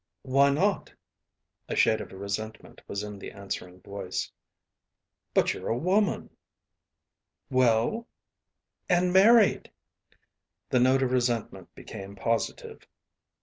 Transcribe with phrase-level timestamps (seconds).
[0.23, 0.91] "Why not?"
[1.69, 4.31] A shade of resentment was in the answering voice.
[5.35, 6.35] "But you're a woman"
[7.51, 8.07] "Well"
[8.89, 9.69] "And married"
[10.71, 12.87] The note of resentment became positive.